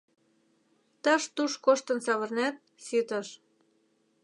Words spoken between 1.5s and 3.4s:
коштын савырнет— ситыш.